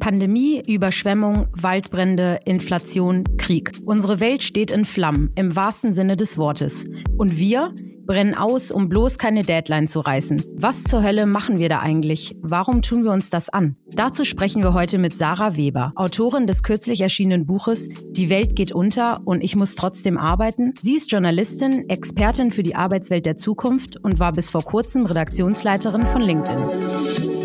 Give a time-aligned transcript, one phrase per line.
[0.00, 3.70] Pandemie, Überschwemmung, Waldbrände, Inflation, Krieg.
[3.84, 6.86] Unsere Welt steht in Flammen, im wahrsten Sinne des Wortes.
[7.16, 7.72] Und wir
[8.10, 10.42] brennen aus, um bloß keine Deadline zu reißen.
[10.56, 12.34] Was zur Hölle machen wir da eigentlich?
[12.42, 13.76] Warum tun wir uns das an?
[13.92, 18.72] Dazu sprechen wir heute mit Sarah Weber, Autorin des kürzlich erschienenen Buches Die Welt geht
[18.72, 20.74] unter und ich muss trotzdem arbeiten.
[20.80, 26.04] Sie ist Journalistin, Expertin für die Arbeitswelt der Zukunft und war bis vor kurzem Redaktionsleiterin
[26.08, 27.39] von LinkedIn.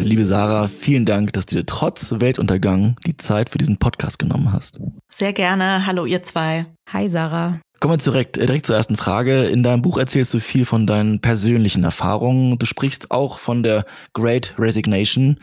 [0.00, 4.52] Liebe Sarah, vielen Dank, dass du dir trotz Weltuntergang die Zeit für diesen Podcast genommen
[4.52, 4.80] hast.
[5.08, 5.86] Sehr gerne.
[5.86, 6.66] Hallo, ihr zwei.
[6.92, 7.60] Hi, Sarah.
[7.80, 9.44] Kommen wir direkt, äh, direkt zur ersten Frage.
[9.44, 12.58] In deinem Buch erzählst du viel von deinen persönlichen Erfahrungen.
[12.58, 15.38] Du sprichst auch von der Great Resignation.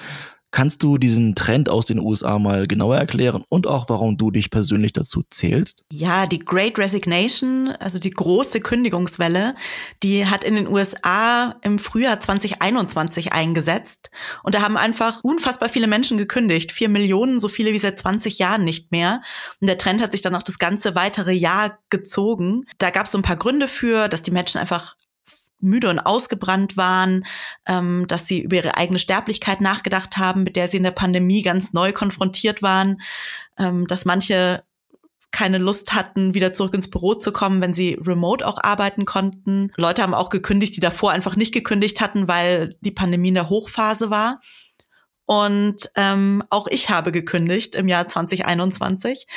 [0.56, 4.52] Kannst du diesen Trend aus den USA mal genauer erklären und auch, warum du dich
[4.52, 5.84] persönlich dazu zählst?
[5.92, 9.56] Ja, die Great Resignation, also die große Kündigungswelle,
[10.02, 14.12] die hat in den USA im Frühjahr 2021 eingesetzt.
[14.44, 16.72] Und da haben einfach unfassbar viele Menschen gekündigt.
[16.72, 19.22] Vier Millionen, so viele wie seit 20 Jahren nicht mehr.
[19.60, 22.64] Und der Trend hat sich dann auch das ganze weitere Jahr gezogen.
[22.78, 24.96] Da gab es so ein paar Gründe für, dass die Menschen einfach
[25.66, 27.26] müde und ausgebrannt waren,
[27.66, 31.42] ähm, dass sie über ihre eigene Sterblichkeit nachgedacht haben, mit der sie in der Pandemie
[31.42, 33.02] ganz neu konfrontiert waren,
[33.58, 34.64] ähm, dass manche
[35.36, 39.70] keine Lust hatten, wieder zurück ins Büro zu kommen, wenn sie remote auch arbeiten konnten.
[39.76, 43.50] Leute haben auch gekündigt, die davor einfach nicht gekündigt hatten, weil die Pandemie in der
[43.50, 44.40] Hochphase war.
[45.26, 49.28] Und ähm, auch ich habe gekündigt im Jahr 2021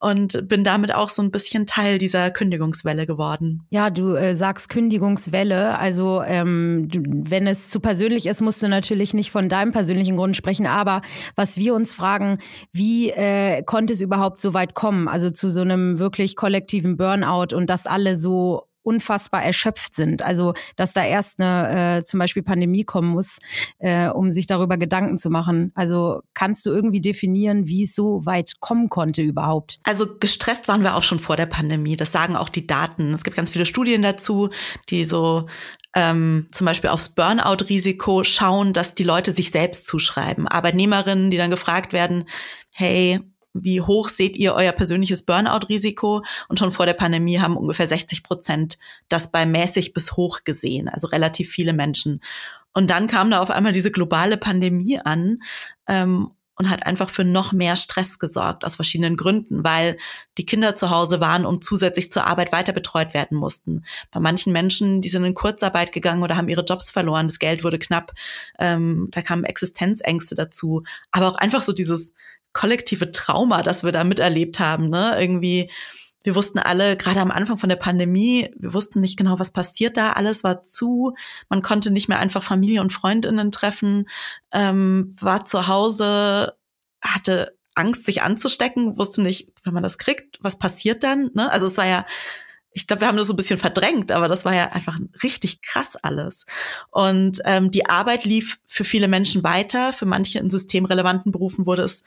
[0.00, 3.62] und bin damit auch so ein bisschen Teil dieser Kündigungswelle geworden.
[3.70, 5.78] Ja, du äh, sagst Kündigungswelle.
[5.78, 10.16] Also ähm, du, wenn es zu persönlich ist, musst du natürlich nicht von deinem persönlichen
[10.16, 10.66] Grund sprechen.
[10.66, 11.00] Aber
[11.36, 12.38] was wir uns fragen,
[12.72, 15.06] wie äh, konnte es überhaupt so weit kommen?
[15.06, 20.22] Also zu so einem wirklich kollektiven Burnout und dass alle so unfassbar erschöpft sind.
[20.22, 23.38] Also dass da erst eine äh, zum Beispiel Pandemie kommen muss,
[23.78, 25.72] äh, um sich darüber Gedanken zu machen.
[25.74, 29.80] Also kannst du irgendwie definieren, wie es so weit kommen konnte überhaupt?
[29.82, 31.96] Also gestresst waren wir auch schon vor der Pandemie.
[31.96, 33.12] Das sagen auch die Daten.
[33.12, 34.50] Es gibt ganz viele Studien dazu,
[34.88, 35.46] die so
[35.94, 40.46] ähm, zum Beispiel aufs Burnout-Risiko schauen, dass die Leute sich selbst zuschreiben.
[40.46, 42.24] Arbeitnehmerinnen, die dann gefragt werden,
[42.72, 43.20] hey,
[43.64, 46.22] wie hoch seht ihr euer persönliches Burnout-Risiko?
[46.48, 48.78] Und schon vor der Pandemie haben ungefähr 60 Prozent
[49.08, 52.20] das bei mäßig bis hoch gesehen, also relativ viele Menschen.
[52.72, 55.38] Und dann kam da auf einmal diese globale Pandemie an
[55.86, 59.98] ähm, und hat einfach für noch mehr Stress gesorgt aus verschiedenen Gründen, weil
[60.38, 63.84] die Kinder zu Hause waren und zusätzlich zur Arbeit weiter betreut werden mussten.
[64.10, 67.62] Bei manchen Menschen, die sind in Kurzarbeit gegangen oder haben ihre Jobs verloren, das Geld
[67.62, 68.12] wurde knapp,
[68.58, 72.14] ähm, da kamen Existenzängste dazu, aber auch einfach so dieses
[72.56, 74.88] kollektive Trauma, das wir da miterlebt haben.
[74.88, 75.14] Ne?
[75.20, 75.70] Irgendwie,
[76.24, 79.98] wir wussten alle, gerade am Anfang von der Pandemie, wir wussten nicht genau, was passiert
[79.98, 80.12] da.
[80.12, 81.14] Alles war zu.
[81.50, 84.08] Man konnte nicht mehr einfach Familie und Freundinnen treffen,
[84.52, 86.56] ähm, war zu Hause,
[87.02, 91.30] hatte Angst, sich anzustecken, wusste nicht, wenn man das kriegt, was passiert dann.
[91.34, 91.52] Ne?
[91.52, 92.06] Also es war ja
[92.76, 95.62] ich glaube, wir haben das so ein bisschen verdrängt, aber das war ja einfach richtig
[95.62, 96.44] krass alles.
[96.90, 99.94] Und ähm, die Arbeit lief für viele Menschen weiter.
[99.94, 102.04] Für manche in systemrelevanten Berufen wurde es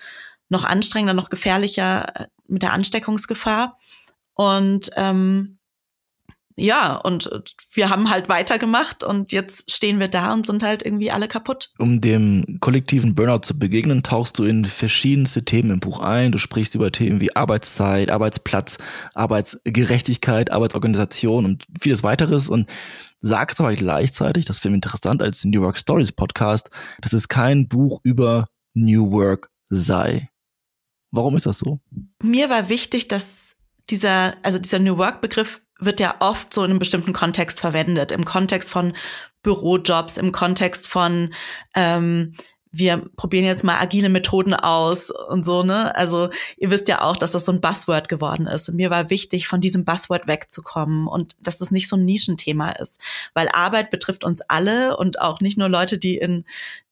[0.50, 3.78] noch anstrengender, noch gefährlicher äh, mit der Ansteckungsgefahr.
[4.34, 5.60] Und ähm,
[6.60, 7.30] ja, und
[7.74, 11.72] wir haben halt weitergemacht und jetzt stehen wir da und sind halt irgendwie alle kaputt.
[11.80, 16.32] Um dem kollektiven Burnout zu begegnen, tauchst du in verschiedenste Themen im Buch ein.
[16.32, 18.78] Du sprichst über Themen wie Arbeitszeit, Arbeitsplatz,
[19.14, 22.70] Arbeitsgerechtigkeit, Arbeitsorganisation und vieles weiteres und
[23.22, 26.70] sagst aber gleichzeitig, das finde ich interessant als New Work Stories Podcast,
[27.02, 30.30] dass es kein Buch über New Work sei.
[31.12, 31.80] Warum ist das so?
[32.22, 33.58] Mir war wichtig, dass
[33.90, 38.12] dieser, also dieser New Work Begriff wird ja oft so in einem bestimmten Kontext verwendet,
[38.12, 38.94] im Kontext von
[39.42, 41.34] Bürojobs, im Kontext von
[41.76, 42.36] ähm,
[42.72, 45.96] wir probieren jetzt mal agile Methoden aus und so, ne?
[45.96, 48.70] Also ihr wisst ja auch, dass das so ein Buzzword geworden ist.
[48.70, 52.72] Und mir war wichtig, von diesem Buzzword wegzukommen und dass das nicht so ein Nischenthema
[52.72, 53.00] ist.
[53.34, 56.46] Weil Arbeit betrifft uns alle und auch nicht nur Leute, die in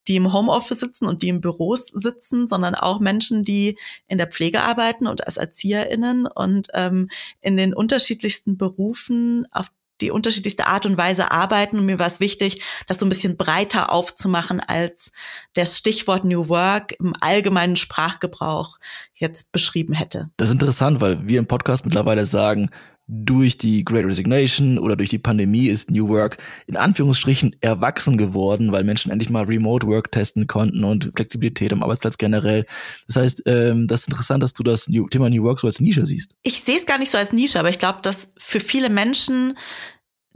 [0.08, 3.78] die im Homeoffice sitzen und die im Büros sitzen, sondern auch Menschen, die
[4.08, 7.10] in der Pflege arbeiten und als ErzieherInnen und ähm,
[7.42, 9.68] in den unterschiedlichsten Berufen auf
[10.02, 11.80] die unterschiedlichste Art und Weise arbeiten.
[11.80, 15.12] Und mir war es wichtig, das so ein bisschen breiter aufzumachen, als
[15.54, 18.78] das Stichwort New Work im allgemeinen Sprachgebrauch
[19.16, 20.30] jetzt beschrieben hätte.
[20.38, 22.70] Das ist interessant, weil wir im Podcast mittlerweile sagen,
[23.08, 26.38] durch die Great Resignation oder durch die Pandemie ist New Work
[26.68, 31.84] in Anführungsstrichen erwachsen geworden, weil Menschen endlich mal Remote Work testen konnten und Flexibilität am
[31.84, 32.66] Arbeitsplatz generell.
[33.08, 36.06] Das heißt, ähm, das ist interessant, dass du das Thema New Work so als Nische
[36.06, 36.32] siehst.
[36.44, 39.58] Ich sehe es gar nicht so als Nische, aber ich glaube, dass für viele Menschen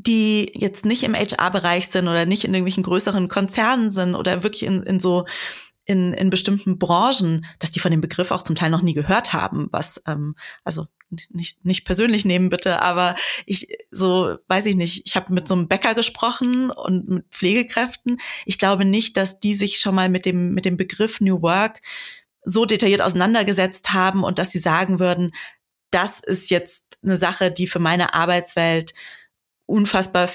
[0.07, 4.63] die jetzt nicht im HR-Bereich sind oder nicht in irgendwelchen größeren Konzernen sind oder wirklich
[4.63, 5.25] in, in so
[5.85, 9.33] in, in bestimmten Branchen, dass die von dem Begriff auch zum Teil noch nie gehört
[9.33, 10.87] haben, was, ähm, also
[11.29, 13.15] nicht, nicht persönlich nehmen bitte, aber
[13.45, 18.17] ich so, weiß ich nicht, ich habe mit so einem Bäcker gesprochen und mit Pflegekräften.
[18.45, 21.81] Ich glaube nicht, dass die sich schon mal mit dem, mit dem Begriff New Work
[22.43, 25.31] so detailliert auseinandergesetzt haben und dass sie sagen würden,
[25.91, 28.93] das ist jetzt eine Sache, die für meine Arbeitswelt
[29.65, 30.29] unfassbar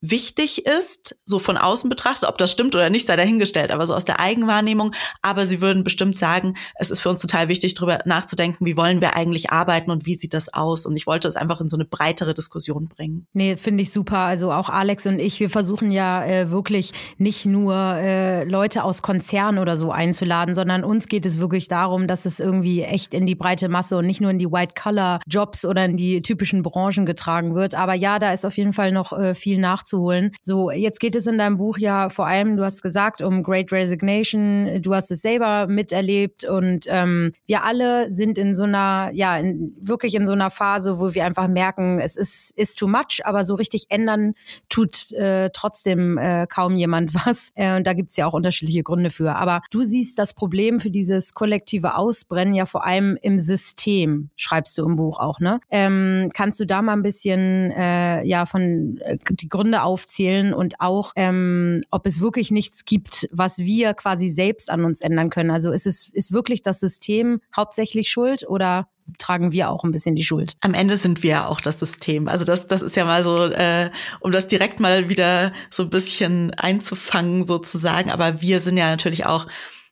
[0.00, 3.94] wichtig ist, so von außen betrachtet, ob das stimmt oder nicht, sei dahingestellt, aber so
[3.94, 4.92] aus der Eigenwahrnehmung.
[5.20, 9.00] Aber sie würden bestimmt sagen, es ist für uns total wichtig, darüber nachzudenken, wie wollen
[9.00, 10.86] wir eigentlich arbeiten und wie sieht das aus?
[10.86, 13.26] Und ich wollte es einfach in so eine breitere Diskussion bringen.
[13.34, 14.18] Nee, finde ich super.
[14.18, 19.02] Also auch Alex und ich, wir versuchen ja äh, wirklich nicht nur äh, Leute aus
[19.02, 23.26] Konzernen oder so einzuladen, sondern uns geht es wirklich darum, dass es irgendwie echt in
[23.26, 27.54] die breite Masse und nicht nur in die White-Color-Jobs oder in die typischen Branchen getragen
[27.54, 27.74] wird.
[27.74, 30.32] Aber ja, da ist auf jeden Fall noch äh, viel nachzudenken nachzuholen.
[30.40, 33.72] So, jetzt geht es in deinem Buch ja vor allem, du hast gesagt, um Great
[33.72, 34.82] Resignation.
[34.82, 39.74] Du hast es selber miterlebt und ähm, wir alle sind in so einer, ja, in,
[39.80, 43.44] wirklich in so einer Phase, wo wir einfach merken, es ist, ist too much, aber
[43.44, 44.34] so richtig ändern
[44.68, 47.50] tut äh, trotzdem äh, kaum jemand was.
[47.54, 49.36] Äh, und da gibt's ja auch unterschiedliche Gründe für.
[49.36, 54.76] Aber du siehst das Problem für dieses kollektive Ausbrennen ja vor allem im System, schreibst
[54.78, 55.60] du im Buch auch, ne?
[55.70, 60.80] Ähm, kannst du da mal ein bisschen äh, ja von äh, die Gründe aufzählen und
[60.80, 65.50] auch, ähm, ob es wirklich nichts gibt, was wir quasi selbst an uns ändern können.
[65.50, 68.88] Also ist es ist wirklich das System hauptsächlich schuld oder
[69.18, 70.54] tragen wir auch ein bisschen die Schuld.
[70.60, 72.28] Am Ende sind wir ja auch das System.
[72.28, 73.90] Also das, das ist ja mal so, äh,
[74.20, 78.10] um das direkt mal wieder so ein bisschen einzufangen sozusagen.
[78.10, 79.46] Aber wir sind ja natürlich auch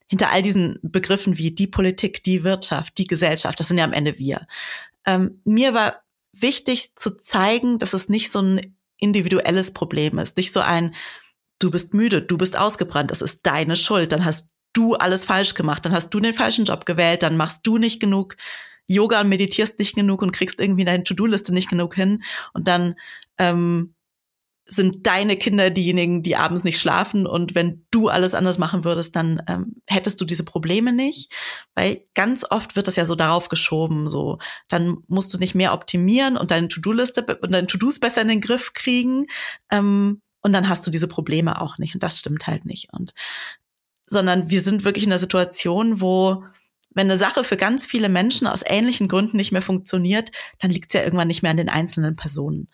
[0.06, 3.60] hinter all diesen Begriffen wie die Politik, die Wirtschaft, die Gesellschaft.
[3.60, 4.46] Das sind ja am Ende wir.
[5.04, 6.02] Ähm, mir war
[6.32, 10.36] wichtig zu zeigen, dass es nicht so ein individuelles Problem ist.
[10.36, 10.94] Nicht so ein,
[11.58, 15.54] du bist müde, du bist ausgebrannt, das ist deine Schuld, dann hast du alles falsch
[15.54, 18.36] gemacht, dann hast du den falschen Job gewählt, dann machst du nicht genug
[18.86, 22.22] Yoga und meditierst nicht genug und kriegst irgendwie deine To-Do-Liste nicht genug hin
[22.54, 22.94] und dann
[23.38, 23.94] ähm,
[24.70, 27.26] sind deine Kinder diejenigen, die abends nicht schlafen.
[27.26, 31.32] Und wenn du alles anders machen würdest, dann ähm, hättest du diese Probleme nicht.
[31.74, 34.38] Weil ganz oft wird das ja so darauf geschoben, so
[34.68, 38.42] dann musst du nicht mehr optimieren und deine To-Do-Liste und deine To-Dos besser in den
[38.42, 39.24] Griff kriegen.
[39.70, 41.94] Ähm, und dann hast du diese Probleme auch nicht.
[41.94, 42.92] Und das stimmt halt nicht.
[42.92, 43.14] Und
[44.06, 46.44] sondern wir sind wirklich in einer Situation, wo
[46.94, 50.92] wenn eine Sache für ganz viele Menschen aus ähnlichen Gründen nicht mehr funktioniert, dann liegt
[50.92, 52.68] es ja irgendwann nicht mehr an den einzelnen Personen.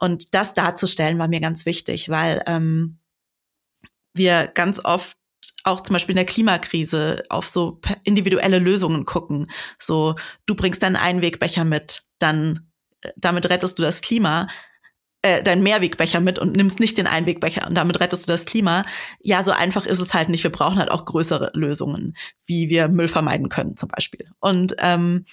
[0.00, 2.98] Und das darzustellen war mir ganz wichtig, weil ähm,
[4.14, 5.16] wir ganz oft
[5.64, 9.46] auch zum Beispiel in der Klimakrise auf so individuelle Lösungen gucken.
[9.78, 10.16] So,
[10.46, 12.70] du bringst deinen Einwegbecher mit, dann
[13.02, 14.48] äh, damit rettest du das Klima,
[15.22, 18.84] äh, deinen Mehrwegbecher mit und nimmst nicht den Einwegbecher und damit rettest du das Klima.
[19.20, 20.44] Ja, so einfach ist es halt nicht.
[20.44, 24.30] Wir brauchen halt auch größere Lösungen, wie wir Müll vermeiden können zum Beispiel.
[24.40, 25.26] Und ähm,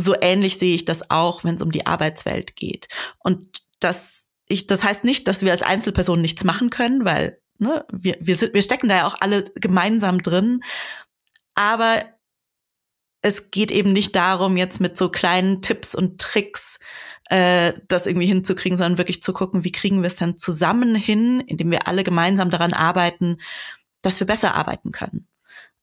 [0.00, 2.86] so ähnlich sehe ich das auch, wenn es um die Arbeitswelt geht.
[3.18, 7.84] Und das, ich, das heißt nicht, dass wir als Einzelpersonen nichts machen können, weil ne,
[7.92, 10.62] wir, wir, sind, wir stecken da ja auch alle gemeinsam drin.
[11.56, 12.04] Aber
[13.22, 16.78] es geht eben nicht darum, jetzt mit so kleinen Tipps und Tricks
[17.28, 21.40] äh, das irgendwie hinzukriegen, sondern wirklich zu gucken, wie kriegen wir es dann zusammen hin,
[21.40, 23.38] indem wir alle gemeinsam daran arbeiten,
[24.02, 25.26] dass wir besser arbeiten können.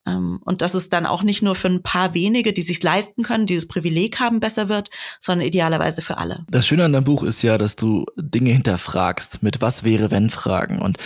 [0.08, 3.24] Ähm, und dass es dann auch nicht nur für ein paar wenige, die sich leisten
[3.24, 6.46] können, dieses Privileg haben, besser wird, sondern idealerweise für alle.
[6.50, 10.30] Das Schöne an deinem Buch ist ja, dass du Dinge hinterfragst mit Was wäre wenn
[10.30, 10.80] Fragen.
[10.82, 10.98] Und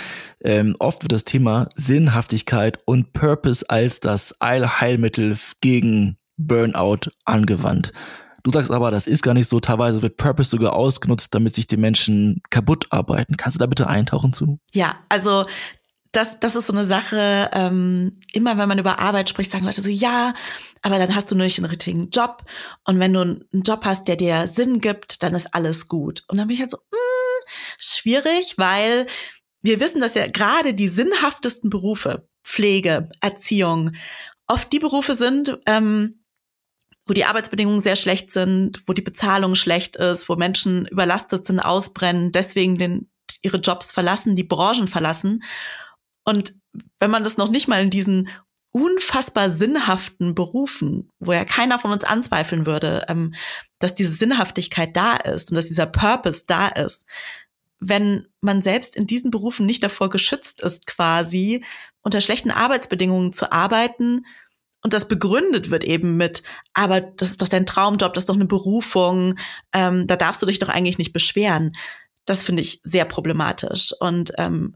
[0.42, 7.92] ähm, oft wird das Thema Sinnhaftigkeit und Purpose als das Allheilmittel gegen Burnout angewandt.
[8.44, 9.60] Du sagst aber, das ist gar nicht so.
[9.60, 13.36] Teilweise wird Purpose sogar ausgenutzt, damit sich die Menschen kaputt arbeiten.
[13.36, 14.60] Kannst du da bitte eintauchen zu?
[14.74, 15.46] Ja, also
[16.12, 19.82] das, das ist so eine Sache, ähm, immer wenn man über Arbeit spricht, sagen Leute
[19.82, 20.34] so, ja,
[20.82, 22.44] aber dann hast du nur nicht einen richtigen Job.
[22.86, 26.24] Und wenn du einen Job hast, der dir Sinn gibt, dann ist alles gut.
[26.28, 29.06] Und dann bin ich halt so, mh, hm, schwierig, weil
[29.62, 33.92] wir wissen, dass ja gerade die sinnhaftesten Berufe, Pflege, Erziehung,
[34.48, 36.24] oft die Berufe sind, ähm,
[37.06, 41.60] wo die Arbeitsbedingungen sehr schlecht sind, wo die Bezahlung schlecht ist, wo Menschen überlastet sind,
[41.60, 43.12] ausbrennen, deswegen den,
[43.42, 45.44] ihre Jobs verlassen, die Branchen verlassen.
[46.24, 46.54] Und
[47.00, 48.30] wenn man das noch nicht mal in diesen
[48.72, 53.34] unfassbar sinnhaften Berufen, wo ja keiner von uns anzweifeln würde, ähm,
[53.80, 57.06] dass diese Sinnhaftigkeit da ist und dass dieser Purpose da ist.
[57.80, 61.64] Wenn man selbst in diesen Berufen nicht davor geschützt ist, quasi
[62.02, 64.26] unter schlechten Arbeitsbedingungen zu arbeiten
[64.82, 68.36] und das begründet wird eben mit, aber das ist doch dein Traumjob, das ist doch
[68.36, 69.36] eine Berufung,
[69.74, 71.72] ähm, da darfst du dich doch eigentlich nicht beschweren.
[72.26, 73.94] Das finde ich sehr problematisch.
[74.00, 74.76] Und ähm,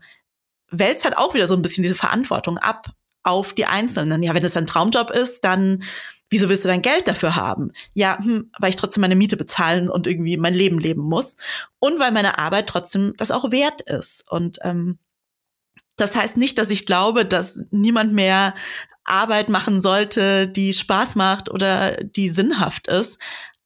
[0.74, 2.90] wälzt halt auch wieder so ein bisschen diese Verantwortung ab
[3.24, 4.22] auf die Einzelnen.
[4.22, 5.84] Ja, wenn es ein Traumjob ist, dann
[6.30, 7.72] wieso willst du dein Geld dafür haben?
[7.94, 11.38] Ja, hm, weil ich trotzdem meine Miete bezahlen und irgendwie mein Leben leben muss.
[11.80, 14.26] Und weil meine Arbeit trotzdem das auch wert ist.
[14.30, 14.98] Und ähm,
[15.96, 18.56] das heißt nicht, dass ich glaube, dass niemand mehr
[19.06, 23.20] Arbeit machen sollte, die Spaß macht oder die sinnhaft ist.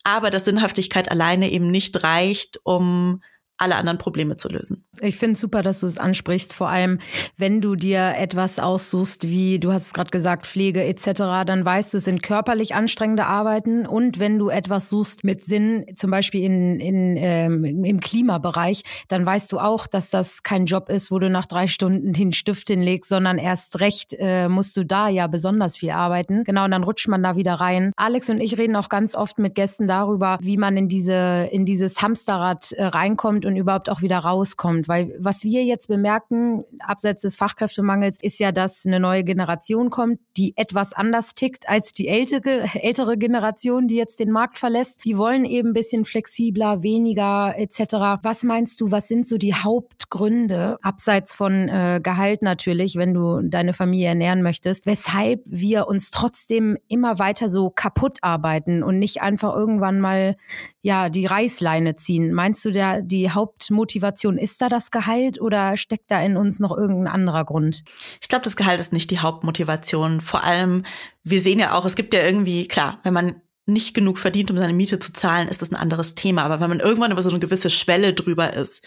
[0.04, 3.22] Aber dass Sinnhaftigkeit alleine eben nicht reicht, um
[3.58, 4.86] alle anderen Probleme zu lösen.
[5.02, 7.00] Ich finde es super, dass du es ansprichst, vor allem
[7.38, 11.12] wenn du dir etwas aussuchst, wie du hast es gerade gesagt, Pflege etc.,
[11.46, 15.86] dann weißt du, es sind körperlich anstrengende Arbeiten und wenn du etwas suchst mit Sinn,
[15.96, 20.90] zum Beispiel in, in, ähm, im Klimabereich, dann weißt du auch, dass das kein Job
[20.90, 24.86] ist, wo du nach drei Stunden den Stift hinlegst, sondern erst recht äh, musst du
[24.86, 26.44] da ja besonders viel arbeiten.
[26.44, 27.92] Genau, und dann rutscht man da wieder rein.
[27.96, 31.66] Alex und ich reden auch ganz oft mit Gästen darüber, wie man in diese in
[31.66, 34.88] dieses Hamsterrad äh, reinkommt und überhaupt auch wieder rauskommt.
[34.88, 40.20] Weil was wir jetzt bemerken, abseits des Fachkräftemangels, ist ja, dass eine neue Generation kommt,
[40.36, 45.06] die etwas anders tickt als die ältere, ältere Generation, die jetzt den Markt verlässt.
[45.06, 48.22] Die wollen eben ein bisschen flexibler, weniger etc.
[48.22, 53.42] Was meinst du, was sind so die Hauptgründe, abseits von äh, Gehalt natürlich, wenn du
[53.42, 59.22] deine Familie ernähren möchtest, weshalb wir uns trotzdem immer weiter so kaputt arbeiten und nicht
[59.22, 60.36] einfach irgendwann mal
[60.82, 62.34] ja die Reißleine ziehen?
[62.34, 66.76] Meinst du, der, die Hauptmotivation ist da das Gehalt oder steckt da in uns noch
[66.76, 67.84] irgendein anderer Grund?
[68.20, 70.22] Ich glaube, das Gehalt ist nicht die Hauptmotivation.
[70.22, 70.84] Vor allem,
[71.24, 74.58] wir sehen ja auch, es gibt ja irgendwie, klar, wenn man nicht genug verdient, um
[74.58, 76.44] seine Miete zu zahlen, ist das ein anderes Thema.
[76.44, 78.84] Aber wenn man irgendwann über so eine gewisse Schwelle drüber ist,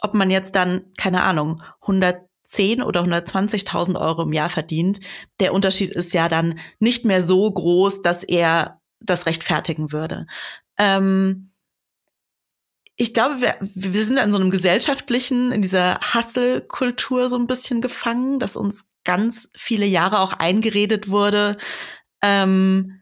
[0.00, 5.00] ob man jetzt dann, keine Ahnung, 110 oder 120.000 Euro im Jahr verdient,
[5.40, 10.26] der Unterschied ist ja dann nicht mehr so groß, dass er das rechtfertigen würde.
[10.78, 11.49] Ähm,
[13.00, 17.80] ich glaube, wir, wir sind in so einem gesellschaftlichen, in dieser Hustle-Kultur so ein bisschen
[17.80, 21.56] gefangen, dass uns ganz viele Jahre auch eingeredet wurde,
[22.20, 23.00] ähm,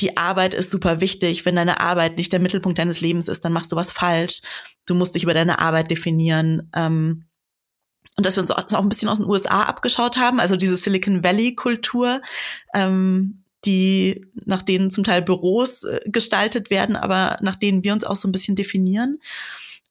[0.00, 1.46] die Arbeit ist super wichtig.
[1.46, 4.42] Wenn deine Arbeit nicht der Mittelpunkt deines Lebens ist, dann machst du was falsch.
[4.84, 6.70] Du musst dich über deine Arbeit definieren.
[6.74, 7.24] Ähm,
[8.18, 11.24] und dass wir uns auch, ein bisschen aus den USA abgeschaut haben, also diese Silicon
[11.24, 12.20] Valley-Kultur,
[12.74, 18.04] ähm, die nach denen zum Teil Büros äh, gestaltet werden, aber nach denen wir uns
[18.04, 19.18] auch so ein bisschen definieren.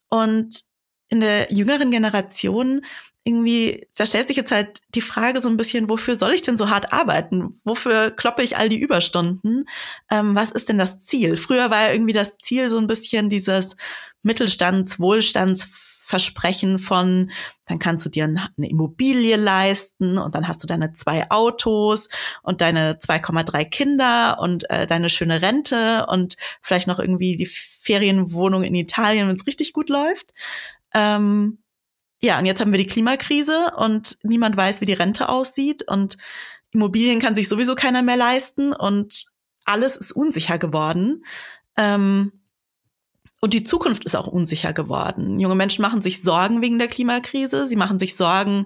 [0.10, 0.64] Und
[1.10, 2.82] in der jüngeren Generation
[3.24, 6.56] irgendwie, da stellt sich jetzt halt die Frage so ein bisschen, wofür soll ich denn
[6.56, 7.60] so hart arbeiten?
[7.66, 9.66] Wofür kloppe ich all die Überstunden?
[10.10, 11.36] Ähm, was ist denn das Ziel?
[11.36, 13.76] Früher war ja irgendwie das Ziel so ein bisschen dieses
[14.24, 15.68] Mittelstands-, Wohlstands-
[16.08, 17.32] Versprechen von,
[17.66, 22.08] dann kannst du dir eine Immobilie leisten und dann hast du deine zwei Autos
[22.44, 28.64] und deine 2,3 Kinder und äh, deine schöne Rente und vielleicht noch irgendwie die Ferienwohnung
[28.64, 30.34] in Italien, wenn es richtig gut läuft.
[30.94, 31.58] Ähm,
[32.22, 36.18] ja, und jetzt haben wir die Klimakrise und niemand weiß, wie die Rente aussieht und
[36.72, 39.26] Immobilien kann sich sowieso keiner mehr leisten und
[39.66, 41.26] alles ist unsicher geworden.
[41.76, 42.32] Ähm,
[43.40, 45.40] und die Zukunft ist auch unsicher geworden.
[45.40, 47.68] Junge Menschen machen sich Sorgen wegen der Klimakrise.
[47.68, 48.66] Sie machen sich Sorgen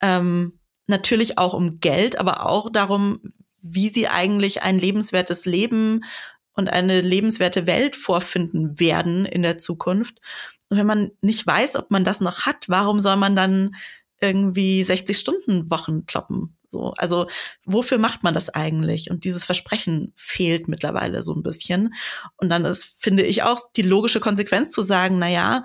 [0.00, 3.20] ähm, natürlich auch um Geld, aber auch darum,
[3.62, 6.04] wie sie eigentlich ein lebenswertes Leben
[6.52, 10.20] und eine lebenswerte Welt vorfinden werden in der Zukunft.
[10.68, 13.76] Und wenn man nicht weiß, ob man das noch hat, warum soll man dann
[14.20, 16.57] irgendwie 60 Stunden Wochen kloppen?
[16.70, 17.28] So, also
[17.64, 19.10] wofür macht man das eigentlich?
[19.10, 21.94] Und dieses Versprechen fehlt mittlerweile so ein bisschen.
[22.36, 25.64] Und dann ist, finde ich, auch die logische Konsequenz zu sagen, na ja,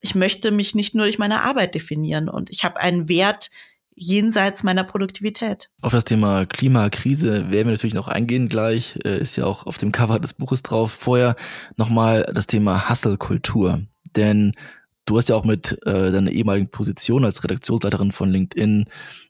[0.00, 3.50] ich möchte mich nicht nur durch meine Arbeit definieren und ich habe einen Wert
[3.94, 5.70] jenseits meiner Produktivität.
[5.80, 9.78] Auf das Thema Klimakrise werden wir natürlich noch eingehen gleich, äh, ist ja auch auf
[9.78, 10.92] dem Cover des Buches drauf.
[10.92, 11.36] Vorher
[11.76, 13.86] nochmal das Thema Hustle-Kultur.
[14.16, 14.54] Denn
[15.04, 18.86] Du hast ja auch mit äh, deiner ehemaligen Position als Redaktionsleiterin von LinkedIn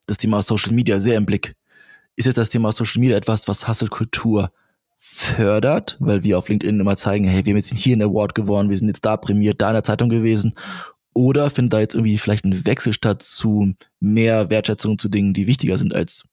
[0.06, 1.56] das Thema Social Media sehr im Blick.
[2.16, 4.52] Ist jetzt das Thema Social Media etwas, was Hustle-Kultur
[4.96, 8.70] fördert, weil wir auf LinkedIn immer zeigen, hey, wir haben jetzt hier einen Award gewonnen,
[8.70, 10.54] wir sind jetzt da prämiert, da in der Zeitung gewesen.
[11.12, 15.46] Oder findet da jetzt irgendwie vielleicht ein Wechsel statt zu mehr Wertschätzung zu Dingen, die
[15.46, 16.24] wichtiger sind als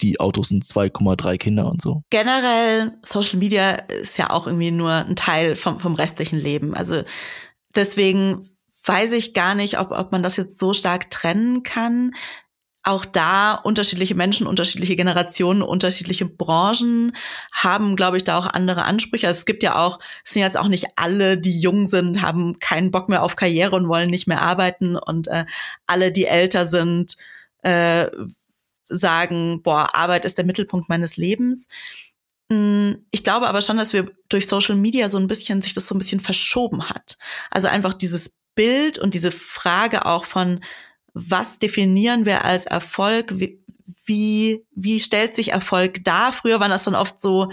[0.00, 2.02] die Autos und 2,3 Kinder und so.
[2.10, 6.74] Generell, Social Media ist ja auch irgendwie nur ein Teil vom, vom restlichen Leben.
[6.74, 7.02] Also
[7.74, 8.48] deswegen
[8.88, 12.12] weiß ich gar nicht, ob, ob man das jetzt so stark trennen kann.
[12.84, 17.14] Auch da unterschiedliche Menschen, unterschiedliche Generationen, unterschiedliche Branchen
[17.52, 19.26] haben, glaube ich, da auch andere Ansprüche.
[19.26, 22.58] Also es gibt ja auch, es sind jetzt auch nicht alle, die jung sind, haben
[22.60, 24.96] keinen Bock mehr auf Karriere und wollen nicht mehr arbeiten.
[24.96, 25.44] Und äh,
[25.86, 27.16] alle, die älter sind,
[27.62, 28.06] äh,
[28.88, 31.68] sagen, boah, Arbeit ist der Mittelpunkt meines Lebens.
[32.50, 35.86] Hm, ich glaube aber schon, dass wir durch Social Media so ein bisschen sich das
[35.86, 37.18] so ein bisschen verschoben hat.
[37.50, 40.58] Also einfach dieses Bild und diese Frage auch von,
[41.14, 43.34] was definieren wir als Erfolg?
[44.04, 46.32] Wie, wie, stellt sich Erfolg dar?
[46.32, 47.52] Früher waren das dann oft so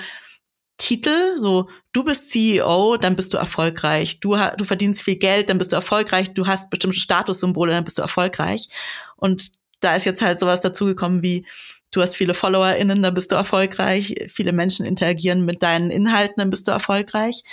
[0.77, 5.59] Titel, so du bist CEO, dann bist du erfolgreich, du, du verdienst viel Geld, dann
[5.59, 8.67] bist du erfolgreich, du hast bestimmte Statussymbole, dann bist du erfolgreich.
[9.15, 11.45] Und da ist jetzt halt sowas dazugekommen wie,
[11.91, 16.49] du hast viele FollowerInnen, dann bist du erfolgreich, viele Menschen interagieren mit deinen Inhalten, dann
[16.49, 17.43] bist du erfolgreich.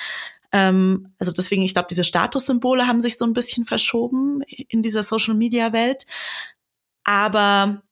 [0.52, 5.02] Ähm, also deswegen, ich glaube, diese Statussymbole haben sich so ein bisschen verschoben in dieser
[5.02, 6.06] Social-Media-Welt.
[7.04, 7.82] Aber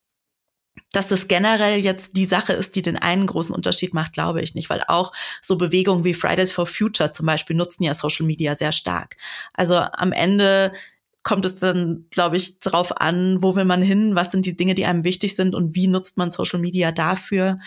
[0.93, 4.55] dass das generell jetzt die Sache ist, die den einen großen Unterschied macht, glaube ich
[4.55, 8.57] nicht, weil auch so Bewegungen wie Fridays for Future zum Beispiel nutzen ja Social Media
[8.57, 9.17] sehr stark.
[9.55, 10.73] Also am Ende
[11.23, 14.75] kommt es dann, glaube ich, drauf an, wo will man hin, was sind die Dinge,
[14.75, 17.59] die einem wichtig sind und wie nutzt man Social Media dafür.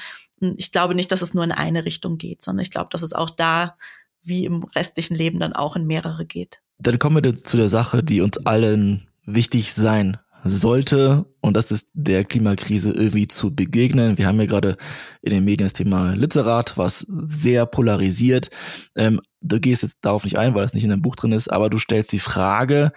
[0.58, 3.14] Ich glaube nicht, dass es nur in eine Richtung geht, sondern ich glaube, dass es
[3.14, 3.78] auch da
[4.24, 6.62] wie im restlichen Leben dann auch in mehrere geht.
[6.80, 11.90] Dann kommen wir zu der Sache, die uns allen wichtig sein sollte, und das ist
[11.94, 14.18] der Klimakrise irgendwie zu begegnen.
[14.18, 14.78] Wir haben ja gerade
[15.22, 18.50] in den Medien das Thema Literat, was sehr polarisiert.
[18.96, 21.48] Ähm, du gehst jetzt darauf nicht ein, weil das nicht in deinem Buch drin ist,
[21.48, 22.92] aber du stellst die Frage,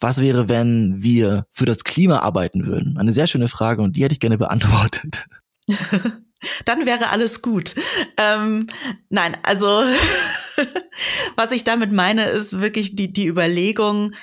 [0.00, 2.98] was wäre, wenn wir für das Klima arbeiten würden?
[2.98, 5.26] Eine sehr schöne Frage und die hätte ich gerne beantwortet.
[6.64, 7.74] Dann wäre alles gut.
[8.18, 8.66] Ähm,
[9.08, 9.82] nein, also
[11.36, 14.14] was ich damit meine, ist wirklich die, die Überlegung,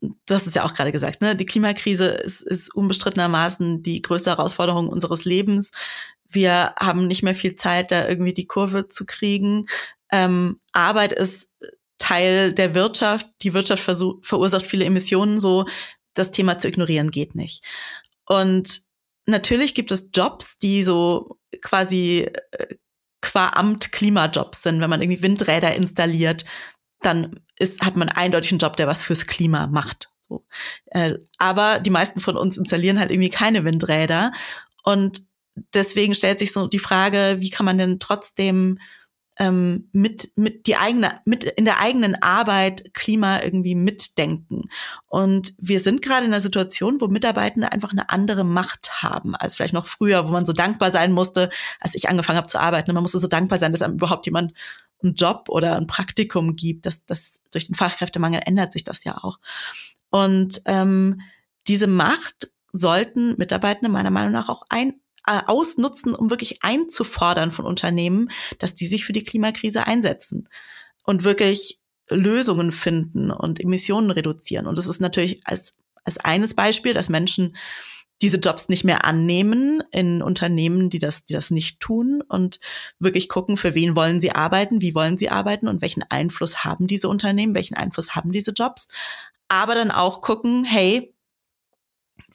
[0.00, 1.36] du hast es ja auch gerade gesagt, ne?
[1.36, 5.70] Die Klimakrise ist, ist unbestrittenermaßen die größte Herausforderung unseres Lebens.
[6.28, 9.66] Wir haben nicht mehr viel Zeit, da irgendwie die Kurve zu kriegen.
[10.12, 11.50] Ähm, Arbeit ist
[11.98, 13.28] Teil der Wirtschaft.
[13.42, 15.66] Die Wirtschaft verursacht viele Emissionen, so
[16.14, 17.64] das Thema zu ignorieren geht nicht.
[18.26, 18.82] Und
[19.26, 22.76] natürlich gibt es Jobs, die so quasi äh,
[23.20, 24.80] qua Amt Klimajobs sind.
[24.80, 26.44] Wenn man irgendwie Windräder installiert,
[27.00, 30.10] dann ist, hat man eindeutig einen Job, der was fürs Klima macht.
[30.20, 30.44] So.
[30.86, 34.32] Äh, aber die meisten von uns installieren halt irgendwie keine Windräder.
[34.82, 35.22] Und
[35.74, 38.78] deswegen stellt sich so die Frage, wie kann man denn trotzdem
[39.38, 44.70] ähm, mit mit die eigene mit in der eigenen Arbeit Klima irgendwie mitdenken.
[45.06, 49.56] Und wir sind gerade in einer Situation wo Mitarbeitende einfach eine andere Macht haben als
[49.56, 52.92] vielleicht noch früher wo man so dankbar sein musste als ich angefangen habe zu arbeiten.
[52.92, 54.54] Man musste so dankbar sein dass einem überhaupt jemand
[55.02, 56.86] einen Job oder ein Praktikum gibt.
[56.86, 59.38] Das das durch den Fachkräftemangel ändert sich das ja auch.
[60.10, 61.20] Und ähm,
[61.68, 64.94] diese Macht sollten Mitarbeitende meiner Meinung nach auch ein
[65.26, 70.48] äh, ausnutzen, um wirklich einzufordern von Unternehmen, dass die sich für die Klimakrise einsetzen
[71.04, 74.66] und wirklich Lösungen finden und Emissionen reduzieren.
[74.66, 77.56] Und das ist natürlich als, als eines Beispiel, dass Menschen
[78.22, 82.60] diese Jobs nicht mehr annehmen in Unternehmen, die das, die das nicht tun und
[82.98, 86.86] wirklich gucken, für wen wollen sie arbeiten, wie wollen sie arbeiten und welchen Einfluss haben
[86.86, 88.88] diese Unternehmen, welchen Einfluss haben diese Jobs.
[89.48, 91.14] Aber dann auch gucken, hey,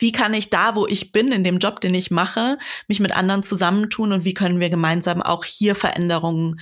[0.01, 3.15] wie kann ich da, wo ich bin, in dem Job, den ich mache, mich mit
[3.15, 6.59] anderen zusammentun und wie können wir gemeinsam auch hier Veränderungen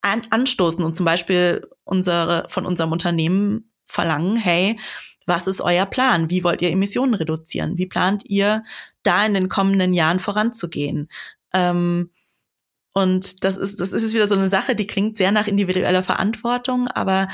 [0.00, 4.78] an, anstoßen und zum Beispiel unsere, von unserem Unternehmen verlangen, hey,
[5.26, 6.30] was ist euer Plan?
[6.30, 7.78] Wie wollt ihr Emissionen reduzieren?
[7.78, 8.62] Wie plant ihr,
[9.02, 11.08] da in den kommenden Jahren voranzugehen?
[11.52, 12.10] Ähm,
[12.92, 16.86] und das ist, das ist wieder so eine Sache, die klingt sehr nach individueller Verantwortung,
[16.86, 17.28] aber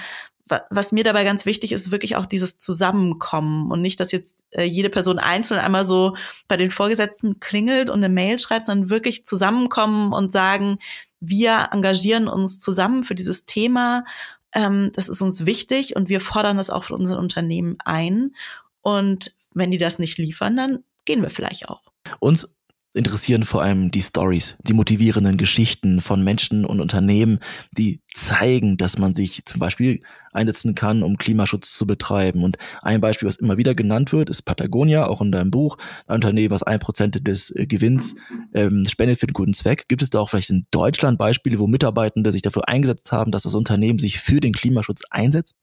[0.47, 4.65] was mir dabei ganz wichtig ist, wirklich auch dieses Zusammenkommen und nicht, dass jetzt äh,
[4.65, 6.17] jede Person einzeln einmal so
[6.49, 10.79] bei den Vorgesetzten klingelt und eine Mail schreibt, sondern wirklich zusammenkommen und sagen,
[11.21, 14.05] wir engagieren uns zusammen für dieses Thema.
[14.53, 18.35] Ähm, das ist uns wichtig und wir fordern das auch von unseren Unternehmen ein.
[18.83, 21.81] Und wenn die das nicht liefern, dann gehen wir vielleicht auch.
[22.21, 22.55] Uns
[22.95, 27.41] interessieren vor allem die Stories, die motivierenden Geschichten von Menschen und Unternehmen,
[27.73, 30.03] die zeigen, dass man sich zum Beispiel
[30.35, 32.43] einsetzen kann, um Klimaschutz zu betreiben.
[32.43, 36.17] Und ein Beispiel, was immer wieder genannt wird, ist Patagonia, auch in deinem Buch, ein
[36.17, 38.15] Unternehmen, was ein Prozent des äh, Gewinns
[38.55, 39.89] ähm, spendet für den guten Zweck.
[39.89, 43.43] Gibt es da auch vielleicht in Deutschland Beispiele, wo Mitarbeitende sich dafür eingesetzt haben, dass
[43.43, 45.55] das Unternehmen sich für den Klimaschutz einsetzt?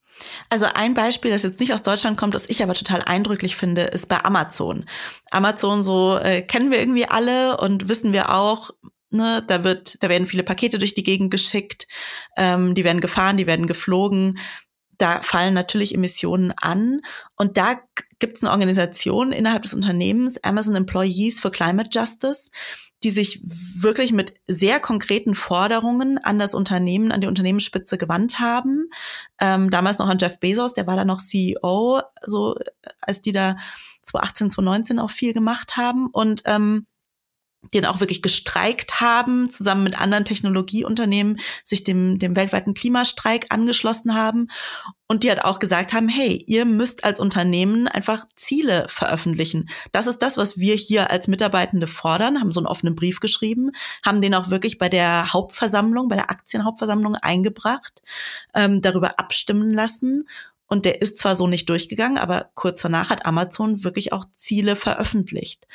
[0.50, 3.84] Also ein Beispiel, das jetzt nicht aus Deutschland kommt, das ich aber total eindrücklich finde,
[3.84, 4.86] ist bei Amazon.
[5.32, 8.72] Amazon so äh, kennen wir irgendwie alle und wissen wir auch,
[9.12, 11.88] ne, da wird, da werden viele Pakete durch die Gegend geschickt,
[12.38, 14.40] ähm, die werden gefahren, die werden geflogen.
[14.98, 17.02] Da fallen natürlich Emissionen an
[17.36, 17.80] und da
[18.20, 22.52] gibt es eine Organisation innerhalb des Unternehmens, Amazon Employees for Climate Justice,
[23.04, 28.90] die sich wirklich mit sehr konkreten Forderungen an das Unternehmen, an die Unternehmensspitze gewandt haben.
[29.40, 32.56] Ähm, damals noch an Jeff Bezos, der war da noch CEO, so
[33.02, 33.58] als die da
[34.04, 36.10] 2018, 2019 auch viel gemacht haben.
[36.12, 36.86] Und ähm,
[37.74, 43.46] die dann auch wirklich gestreikt haben, zusammen mit anderen Technologieunternehmen sich dem, dem weltweiten Klimastreik
[43.50, 44.48] angeschlossen haben
[45.08, 49.70] und die halt auch gesagt haben, hey, ihr müsst als Unternehmen einfach Ziele veröffentlichen.
[49.92, 53.72] Das ist das, was wir hier als Mitarbeitende fordern, haben so einen offenen Brief geschrieben,
[54.04, 58.02] haben den auch wirklich bei der Hauptversammlung, bei der Aktienhauptversammlung eingebracht,
[58.56, 60.28] ähm, darüber abstimmen lassen
[60.72, 64.78] und der ist zwar so nicht durchgegangen, aber kurz danach hat Amazon wirklich auch Ziele
[64.78, 65.68] veröffentlicht.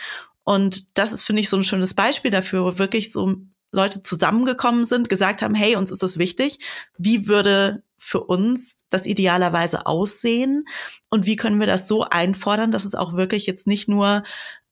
[0.46, 3.34] Und das ist, finde ich, so ein schönes Beispiel dafür, wo wirklich so
[3.72, 6.60] Leute zusammengekommen sind, gesagt haben, hey, uns ist es wichtig.
[6.96, 10.64] Wie würde für uns das idealerweise aussehen?
[11.10, 14.22] Und wie können wir das so einfordern, dass es auch wirklich jetzt nicht nur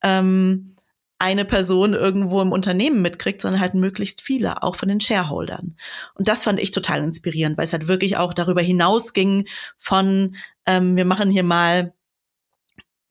[0.01, 0.77] ähm,
[1.19, 5.77] eine Person irgendwo im Unternehmen mitkriegt, sondern halt möglichst viele, auch von den Shareholdern.
[6.15, 10.95] Und das fand ich total inspirierend, weil es halt wirklich auch darüber hinausging von, ähm,
[10.95, 11.95] wir machen hier mal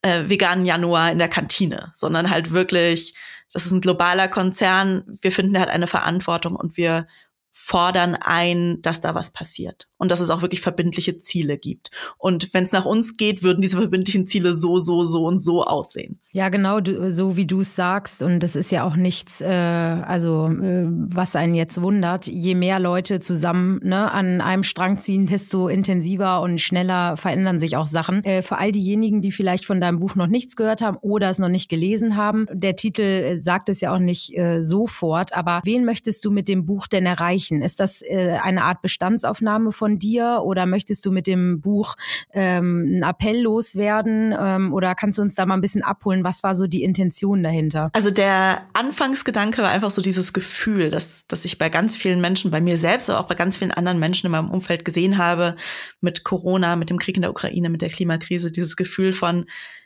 [0.03, 3.15] äh, veganen Januar in der Kantine, sondern halt wirklich,
[3.51, 7.07] das ist ein globaler Konzern, wir finden, hat eine Verantwortung und wir
[7.51, 11.89] fordern ein, dass da was passiert und dass es auch wirklich verbindliche Ziele gibt.
[12.17, 15.63] Und wenn es nach uns geht, würden diese verbindlichen Ziele so, so, so und so
[15.63, 16.19] aussehen.
[16.33, 18.21] Ja, genau, du, so wie du es sagst.
[18.21, 22.27] Und das ist ja auch nichts, äh, also äh, was einen jetzt wundert.
[22.27, 27.77] Je mehr Leute zusammen ne, an einem Strang ziehen, desto intensiver und schneller verändern sich
[27.77, 28.25] auch Sachen.
[28.25, 31.39] Äh, für all diejenigen, die vielleicht von deinem Buch noch nichts gehört haben oder es
[31.39, 35.33] noch nicht gelesen haben, der Titel äh, sagt es ja auch nicht äh, sofort.
[35.33, 37.61] Aber wen möchtest du mit dem Buch denn erreichen?
[37.61, 41.95] Ist das äh, eine Art Bestandsaufnahme von dir oder möchtest du mit dem Buch
[42.31, 46.23] ähm, einen Appell loswerden ähm, oder kannst du uns da mal ein bisschen abholen?
[46.23, 47.89] Was war so die Intention dahinter?
[47.93, 52.51] Also der Anfangsgedanke war einfach so dieses Gefühl, dass, dass ich bei ganz vielen Menschen,
[52.51, 55.55] bei mir selbst, aber auch bei ganz vielen anderen Menschen in meinem Umfeld gesehen habe,
[56.01, 59.45] mit Corona, mit dem Krieg in der Ukraine, mit der Klimakrise, dieses Gefühl von,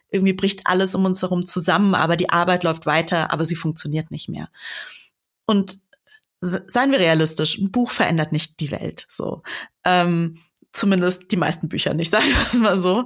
[0.09, 4.11] irgendwie bricht alles um uns herum zusammen, aber die Arbeit läuft weiter, aber sie funktioniert
[4.11, 4.49] nicht mehr.
[5.45, 5.79] Und
[6.41, 9.05] seien wir realistisch, ein Buch verändert nicht die Welt.
[9.09, 9.41] So.
[9.87, 10.37] Ähm,
[10.73, 13.05] zumindest die meisten Bücher nicht, sagen wir es mal so.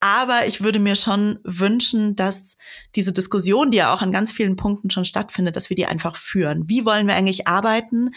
[0.00, 2.56] Aber ich würde mir schon wünschen, dass
[2.94, 6.16] diese Diskussion, die ja auch an ganz vielen Punkten schon stattfindet, dass wir die einfach
[6.16, 6.68] führen.
[6.68, 8.10] Wie wollen wir eigentlich arbeiten?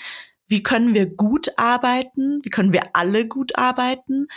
[0.47, 2.39] Wie können wir gut arbeiten?
[2.43, 4.27] Wie können wir alle gut arbeiten?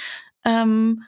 [0.44, 1.02] Ähm,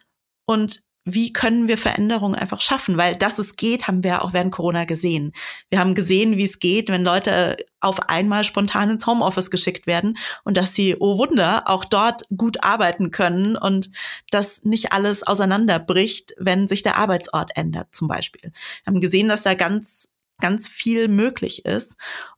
[0.46, 2.98] und wie können wir Veränderungen einfach schaffen?
[2.98, 5.32] Weil dass es geht, haben wir auch während Corona gesehen.
[5.70, 10.18] Wir haben gesehen, wie es geht, wenn Leute auf einmal spontan ins Homeoffice geschickt werden
[10.42, 13.90] und dass sie, oh Wunder, auch dort gut arbeiten können und
[14.30, 18.42] dass nicht alles auseinanderbricht, wenn sich der Arbeitsort ändert, zum Beispiel.
[18.42, 20.08] Wir haben gesehen, dass da ganz,
[20.40, 21.96] ganz viel möglich ist.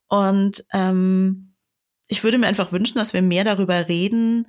[0.08, 1.54] Und ähm,
[2.06, 4.46] ich würde mir einfach wünschen, dass wir mehr darüber reden,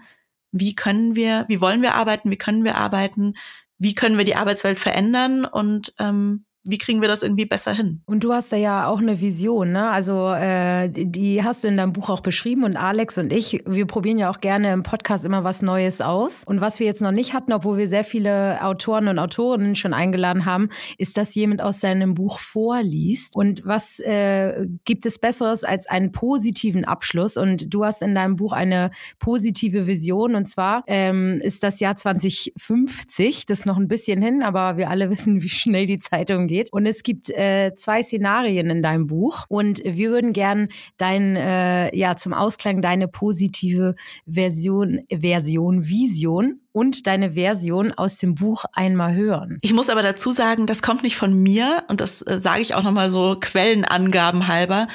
[0.51, 3.35] wie können wir, wie wollen wir arbeiten, wie können wir arbeiten,
[3.79, 5.45] wie können wir die Arbeitswelt verändern?
[5.45, 8.01] Und ähm, wie kriegen wir das irgendwie besser hin?
[8.05, 9.89] Und du hast da ja auch eine Vision, ne?
[9.89, 13.85] Also äh, die hast du in deinem Buch auch beschrieben und Alex und ich, wir
[13.85, 16.43] probieren ja auch gerne im Podcast immer was Neues aus.
[16.43, 19.93] Und was wir jetzt noch nicht hatten, obwohl wir sehr viele Autoren und Autorinnen schon
[19.93, 23.35] eingeladen haben, ist, dass jemand aus seinem Buch vorliest.
[23.35, 27.37] Und was äh, gibt es Besseres als einen positiven Abschluss?
[27.37, 30.35] Und du hast in deinem Buch eine positive Vision.
[30.35, 34.89] Und zwar ähm, ist das Jahr 2050, das ist noch ein bisschen hin, aber wir
[34.89, 36.71] alle wissen, wie schnell die Zeit umgeht geht.
[36.71, 39.45] Und es gibt äh, zwei Szenarien in deinem Buch.
[39.47, 43.95] Und wir würden gern dein, äh, ja, zum Ausklang deine positive
[44.25, 49.57] Version, Version, Vision und deine Version aus dem Buch einmal hören.
[49.61, 52.75] Ich muss aber dazu sagen, das kommt nicht von mir und das äh, sage ich
[52.75, 54.87] auch nochmal so Quellenangaben halber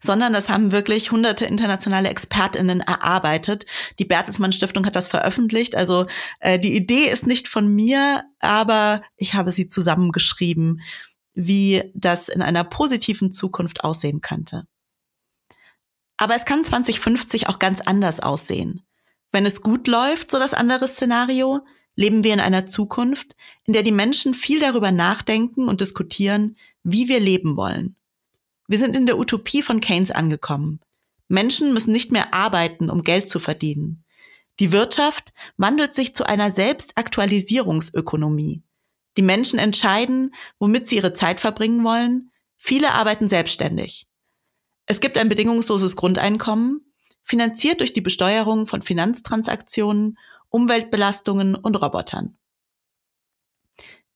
[0.00, 3.66] sondern das haben wirklich hunderte internationale ExpertInnen erarbeitet.
[3.98, 5.76] Die Bertelsmann Stiftung hat das veröffentlicht.
[5.76, 6.06] Also
[6.40, 10.80] äh, die Idee ist nicht von mir, aber ich habe sie zusammengeschrieben,
[11.34, 14.66] wie das in einer positiven Zukunft aussehen könnte.
[16.16, 18.82] Aber es kann 2050 auch ganz anders aussehen.
[19.30, 21.60] Wenn es gut läuft, so das andere Szenario,
[21.94, 27.08] leben wir in einer Zukunft, in der die Menschen viel darüber nachdenken und diskutieren, wie
[27.08, 27.96] wir leben wollen.
[28.68, 30.80] Wir sind in der Utopie von Keynes angekommen.
[31.26, 34.04] Menschen müssen nicht mehr arbeiten, um Geld zu verdienen.
[34.60, 38.62] Die Wirtschaft wandelt sich zu einer Selbstaktualisierungsökonomie.
[39.16, 42.30] Die Menschen entscheiden, womit sie ihre Zeit verbringen wollen.
[42.56, 44.06] Viele arbeiten selbstständig.
[44.86, 46.80] Es gibt ein bedingungsloses Grundeinkommen,
[47.24, 50.18] finanziert durch die Besteuerung von Finanztransaktionen,
[50.50, 52.36] Umweltbelastungen und Robotern.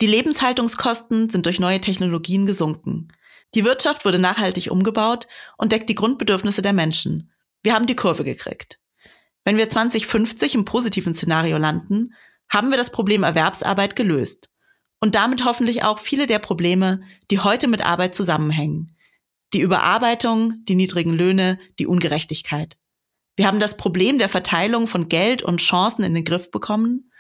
[0.01, 3.09] Die Lebenshaltungskosten sind durch neue Technologien gesunken.
[3.55, 5.27] Die Wirtschaft wurde nachhaltig umgebaut
[5.59, 7.31] und deckt die Grundbedürfnisse der Menschen.
[7.63, 8.81] Wir haben die Kurve gekriegt.
[9.45, 12.15] Wenn wir 2050 im positiven Szenario landen,
[12.49, 14.49] haben wir das Problem Erwerbsarbeit gelöst.
[15.01, 18.97] Und damit hoffentlich auch viele der Probleme, die heute mit Arbeit zusammenhängen.
[19.53, 22.79] Die Überarbeitung, die niedrigen Löhne, die Ungerechtigkeit.
[23.37, 27.11] Wir haben das Problem der Verteilung von Geld und Chancen in den Griff bekommen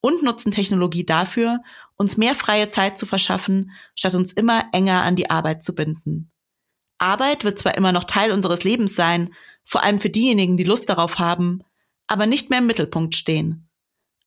[0.00, 1.60] und nutzen Technologie dafür,
[1.96, 6.30] uns mehr freie Zeit zu verschaffen, statt uns immer enger an die Arbeit zu binden.
[6.98, 10.88] Arbeit wird zwar immer noch Teil unseres Lebens sein, vor allem für diejenigen, die Lust
[10.88, 11.62] darauf haben,
[12.06, 13.68] aber nicht mehr im Mittelpunkt stehen.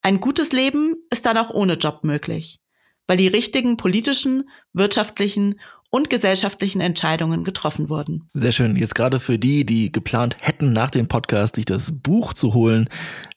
[0.02, 2.60] Ein gutes Leben ist dann auch ohne Job möglich,
[3.08, 5.60] weil die richtigen politischen, wirtschaftlichen
[5.92, 8.30] und gesellschaftlichen Entscheidungen getroffen wurden.
[8.34, 8.76] Sehr schön.
[8.76, 12.90] Jetzt gerade für die, die geplant hätten, nach dem Podcast sich das Buch zu holen.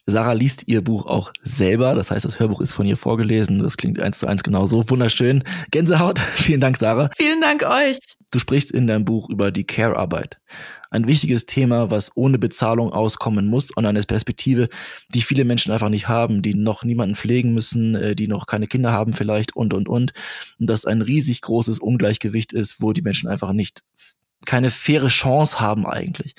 [0.07, 1.94] Sarah liest ihr Buch auch selber.
[1.94, 3.61] Das heißt, das Hörbuch ist von ihr vorgelesen.
[3.61, 4.88] Das klingt eins zu eins genauso.
[4.90, 5.44] Wunderschön.
[5.70, 6.18] Gänsehaut.
[6.35, 7.11] Vielen Dank, Sarah.
[7.16, 7.98] Vielen Dank euch.
[8.31, 10.38] Du sprichst in deinem Buch über die Care-Arbeit.
[10.90, 14.68] Ein wichtiges Thema, was ohne Bezahlung auskommen muss und eine Perspektive,
[15.09, 18.66] die viele Menschen einfach nicht haben, die noch niemanden pflegen müssen, äh, die noch keine
[18.66, 20.12] Kinder haben vielleicht und, und, und.
[20.61, 23.83] Und das ein riesig großes Ungleichgewicht ist, wo die Menschen einfach nicht
[24.45, 26.35] keine faire Chance haben eigentlich.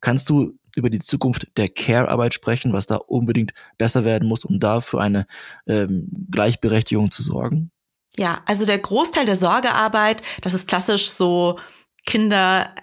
[0.00, 4.58] Kannst du über die Zukunft der Care-Arbeit sprechen, was da unbedingt besser werden muss, um
[4.58, 5.26] da für eine
[5.66, 7.70] ähm, Gleichberechtigung zu sorgen?
[8.16, 11.58] Ja, also der Großteil der Sorgearbeit, das ist klassisch so
[12.04, 12.74] Kinder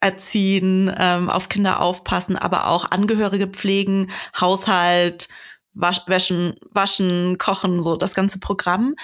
[0.00, 5.28] erziehen, ähm, auf Kinder aufpassen, aber auch Angehörige pflegen, Haushalt,
[5.74, 8.94] waschen, waschen, kochen, so das ganze Programm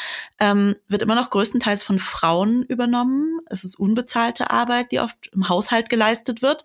[0.40, 3.40] ähm, wird immer noch größtenteils von Frauen übernommen.
[3.46, 6.64] Es ist unbezahlte Arbeit, die oft im Haushalt geleistet wird.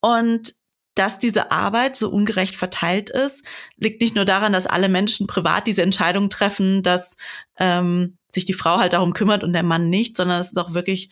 [0.00, 0.54] Und
[0.94, 3.44] dass diese Arbeit so ungerecht verteilt ist,
[3.76, 7.16] liegt nicht nur daran, dass alle Menschen privat diese Entscheidung treffen, dass
[7.58, 10.74] ähm, sich die Frau halt darum kümmert und der Mann nicht, sondern es ist auch
[10.74, 11.10] wirklich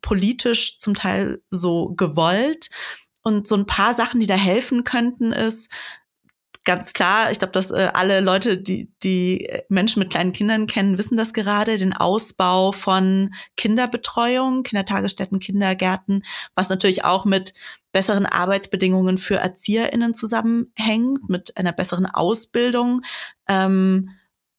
[0.00, 2.70] politisch zum Teil so gewollt.
[3.22, 5.70] Und so ein paar Sachen, die da helfen könnten, ist
[6.64, 10.98] ganz klar, ich glaube, dass äh, alle Leute, die die Menschen mit kleinen Kindern kennen,
[10.98, 16.24] wissen das gerade, den Ausbau von Kinderbetreuung, Kindertagesstätten, Kindergärten,
[16.54, 17.54] was natürlich auch mit
[17.92, 23.02] besseren Arbeitsbedingungen für ErzieherInnen zusammenhängt, mit einer besseren Ausbildung.
[23.48, 24.10] Ähm,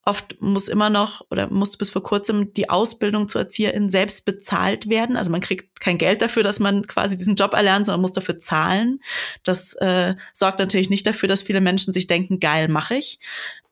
[0.07, 4.87] Oft muss immer noch oder musste bis vor kurzem die Ausbildung zur Erzieherin selbst bezahlt
[4.87, 5.17] werden.
[5.17, 8.37] Also man kriegt kein Geld dafür, dass man quasi diesen Job erlernt, sondern muss dafür
[8.37, 9.01] zahlen.
[9.41, 13.19] Das äh, sorgt natürlich nicht dafür, dass viele Menschen sich denken, geil, mache ich.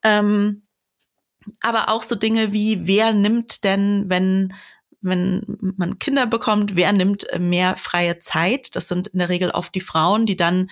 [0.02, 0.64] Ähm,
[1.62, 4.54] aber auch so Dinge wie, wer nimmt denn, wenn
[5.04, 5.44] wenn
[5.78, 8.76] man Kinder bekommt, wer nimmt mehr freie Zeit?
[8.76, 10.70] Das sind in der Regel oft die Frauen, die dann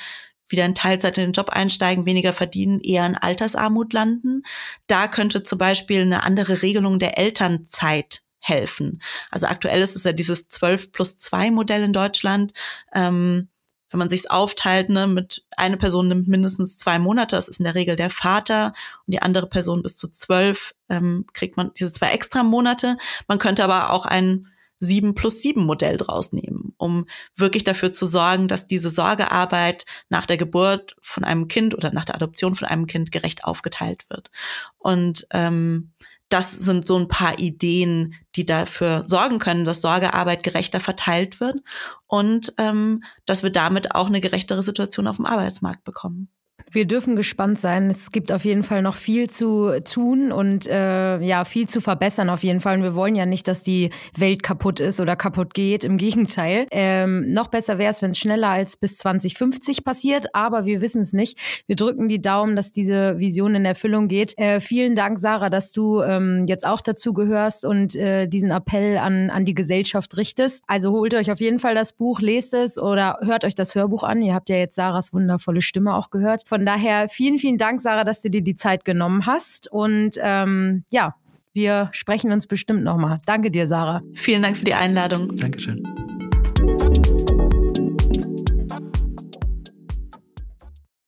[0.51, 4.43] wieder in Teilzeit in den Job einsteigen, weniger verdienen, eher in Altersarmut landen.
[4.87, 9.01] Da könnte zum Beispiel eine andere Regelung der Elternzeit helfen.
[9.29, 12.53] Also aktuell ist es ja dieses 12 plus 2 Modell in Deutschland.
[12.93, 13.49] Ähm,
[13.91, 17.65] wenn man sich's aufteilt, ne, mit eine Person nimmt mindestens zwei Monate, das ist in
[17.65, 18.73] der Regel der Vater,
[19.05, 22.97] und die andere Person bis zu zwölf, ähm, kriegt man diese zwei extra Monate.
[23.27, 24.47] Man könnte aber auch ein
[24.81, 30.25] 7 plus 7 Modell draus nehmen, um wirklich dafür zu sorgen, dass diese Sorgearbeit nach
[30.25, 34.31] der Geburt von einem Kind oder nach der Adoption von einem Kind gerecht aufgeteilt wird.
[34.79, 35.91] Und ähm,
[36.29, 41.59] das sind so ein paar Ideen, die dafür sorgen können, dass Sorgearbeit gerechter verteilt wird
[42.07, 46.29] und ähm, dass wir damit auch eine gerechtere Situation auf dem Arbeitsmarkt bekommen.
[46.73, 47.89] Wir dürfen gespannt sein.
[47.89, 52.29] Es gibt auf jeden Fall noch viel zu tun und äh, ja, viel zu verbessern
[52.29, 52.77] auf jeden Fall.
[52.77, 55.83] Und wir wollen ja nicht, dass die Welt kaputt ist oder kaputt geht.
[55.83, 56.67] Im Gegenteil.
[56.71, 61.01] Ähm, noch besser wäre es, wenn es schneller als bis 2050 passiert, aber wir wissen
[61.01, 61.37] es nicht.
[61.67, 64.37] Wir drücken die Daumen, dass diese Vision in Erfüllung geht.
[64.37, 68.97] Äh, vielen Dank, Sarah, dass du ähm, jetzt auch dazu gehörst und äh, diesen Appell
[68.97, 70.63] an, an die Gesellschaft richtest.
[70.67, 74.03] Also holt euch auf jeden Fall das Buch, lest es oder hört euch das Hörbuch
[74.03, 74.21] an.
[74.21, 76.43] Ihr habt ja jetzt Sarahs wundervolle Stimme auch gehört.
[76.61, 79.67] Von daher vielen, vielen Dank, Sarah, dass du dir die Zeit genommen hast.
[79.71, 81.15] Und ähm, ja,
[81.53, 83.19] wir sprechen uns bestimmt nochmal.
[83.25, 84.03] Danke dir, Sarah.
[84.13, 85.35] Vielen Dank für die Einladung.
[85.37, 85.81] Dankeschön.